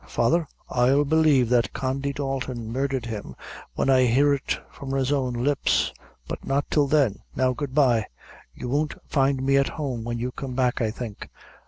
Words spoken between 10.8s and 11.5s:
I think."